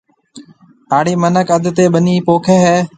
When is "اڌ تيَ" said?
1.55-1.85